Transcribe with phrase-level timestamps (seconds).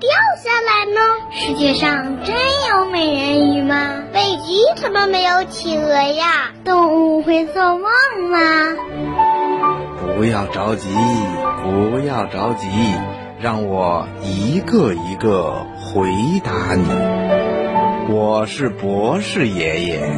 [0.00, 0.08] 掉
[0.42, 1.00] 下来呢？
[1.30, 2.34] 世界上真
[2.70, 4.02] 有美人鱼吗？
[4.14, 6.52] 北极怎么没有企鹅呀？
[6.64, 7.84] 动物会做梦
[8.30, 8.38] 吗？
[10.16, 10.88] 不要着急，
[11.62, 12.66] 不要着急，
[13.40, 16.08] 让我一个一个回
[16.42, 16.88] 答你。
[18.10, 20.10] 我是博士爷爷。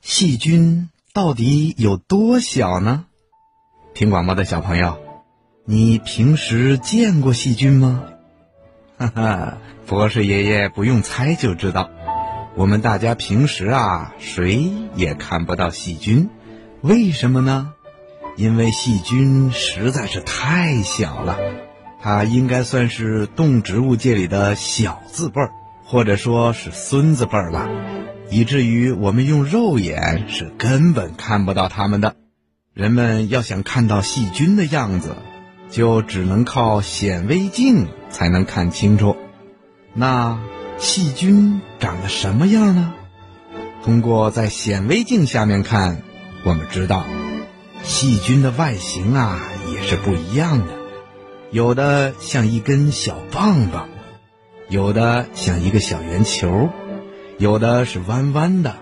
[0.00, 3.06] 细菌到底有多小呢？
[3.94, 4.98] 听广播的小朋友，
[5.70, 8.02] 你平时见过细菌吗？
[8.98, 11.90] 哈哈，博士爷爷不用猜就知道，
[12.56, 16.28] 我们大家平时啊，谁也看不到细菌。
[16.80, 17.72] 为什么呢？
[18.36, 21.38] 因为细菌实在是太小了，
[22.02, 25.52] 它应该算是动植物界里的小字辈儿，
[25.84, 27.68] 或者说是孙子辈儿吧，
[28.28, 32.16] 以至于我们用肉眼是根本看不到它们的。
[32.74, 35.14] 人们要想看到细菌的样子，
[35.70, 39.16] 就只能靠显微镜才能看清楚。
[39.94, 40.38] 那
[40.78, 42.94] 细菌长得什么样呢？
[43.82, 46.02] 通过在显微镜下面看。
[46.42, 47.04] 我们知道，
[47.82, 49.40] 细菌的外形啊
[49.70, 50.72] 也是不一样的，
[51.50, 53.90] 有的像一根小棒棒，
[54.70, 56.70] 有的像一个小圆球，
[57.36, 58.76] 有的是弯弯的，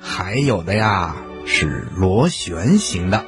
[0.00, 3.26] 还有的呀是螺旋形的。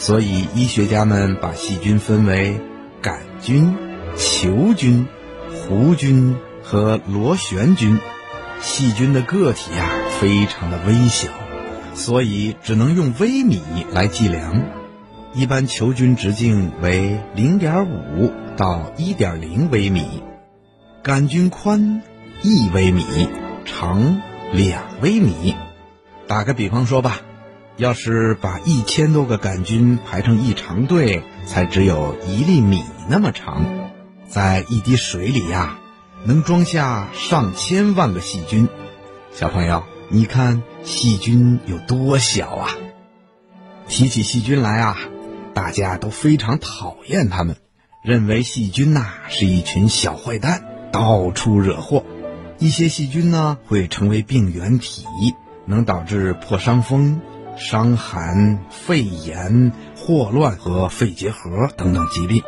[0.00, 2.58] 所以医学家们把细菌分为
[3.02, 3.76] 杆菌、
[4.16, 5.06] 球菌、
[5.52, 8.00] 弧菌和螺旋菌。
[8.60, 11.28] 细菌的个体呀非常的微小。
[11.92, 13.60] 所以只能用微米
[13.92, 14.62] 来计量，
[15.34, 20.22] 一般球菌直径为零点五到一点零微米，
[21.02, 22.00] 杆菌宽
[22.42, 23.04] 一微米，
[23.66, 24.22] 长
[24.54, 25.54] 两微米。
[26.26, 27.20] 打个比方说吧，
[27.80, 33.64] 要是把一千多个杆菌排成一长队，才只有一粒米那么长，
[34.28, 35.78] 在一滴水里呀，
[36.24, 38.68] 能装下上千万个细菌。
[39.32, 39.82] 小朋友。
[40.12, 42.70] 你看细菌有多小啊！
[43.86, 44.98] 提起细菌来啊，
[45.54, 47.54] 大家都非常讨厌它们，
[48.02, 52.04] 认为细菌呐是一群小坏蛋，到处惹祸。
[52.58, 55.04] 一些细菌呢会成为病原体，
[55.64, 57.20] 能导致破伤风、
[57.60, 62.42] 伤寒、肺炎、霍乱和肺结核等等疾病。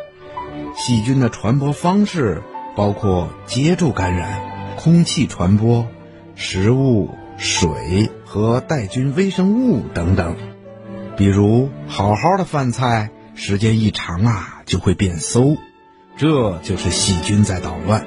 [0.75, 2.43] 细菌的传播方式
[2.75, 5.87] 包括接触感染、空气传播、
[6.35, 7.15] 食物。
[7.35, 10.37] 水和带菌微生物等等，
[11.17, 15.57] 比如好好的饭菜，时间一长啊就会变馊，
[16.15, 18.05] 这就是细菌在捣乱。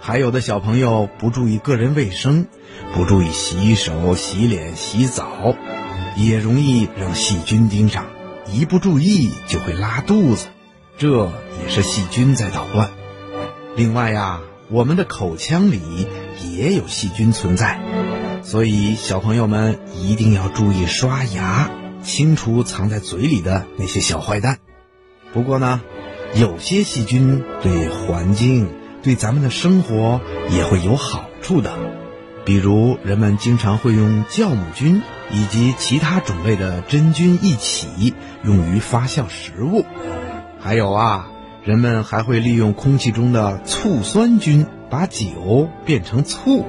[0.00, 2.46] 还有的小朋友不注意个人卫生，
[2.94, 5.54] 不注意洗手、洗脸、洗澡，
[6.26, 8.04] 也容易让细菌盯上，
[8.52, 10.48] 一不注意就会拉肚子，
[10.98, 11.32] 这
[11.62, 12.90] 也是细菌在捣乱。
[13.74, 15.80] 另外呀，我们的口腔里
[16.44, 17.80] 也有细菌存在。
[18.42, 21.70] 所以，小朋友们一定要注意刷牙，
[22.02, 24.58] 清除藏在嘴里的那些小坏蛋。
[25.32, 25.80] 不过呢，
[26.34, 28.68] 有些细菌对环境、
[29.02, 30.20] 对咱们的生活
[30.50, 31.72] 也会有好处的。
[32.50, 38.12] 比如，人们经常会用酵母菌以及其他种类的真菌一起
[38.42, 39.86] 用于发酵食物。
[40.58, 41.28] 还有啊，
[41.62, 46.66] 人们还会利用空气中的醋酸菌，把酒变成醋。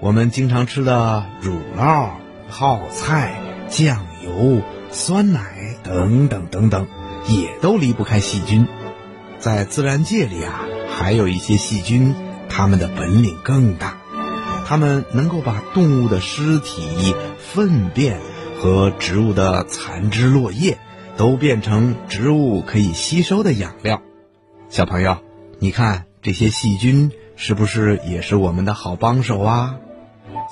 [0.00, 2.08] 我们经常吃的乳酪、
[2.48, 6.86] 泡菜、酱油、酸奶等等等等，
[7.28, 8.66] 也都离不开细菌。
[9.38, 12.14] 在自然界里啊，还有一些细菌，
[12.48, 13.98] 它们的本领更大，
[14.68, 18.20] 它们能够把动物的尸体、粪便
[18.60, 20.76] 和植物的残枝落叶，
[21.16, 24.02] 都变成植物可以吸收的养料。
[24.68, 25.22] 小朋友，
[25.58, 29.76] 你看这些细菌是不是也是我们的好帮手啊？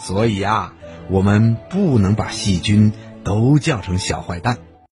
[0.03, 0.73] 所以呀，
[1.11, 4.57] 我们不能把细菌都叫成小坏蛋。